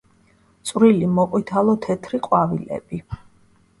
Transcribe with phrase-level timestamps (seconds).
[0.69, 3.03] წვრილი მოყვითალო-თეთრი ყვავილები.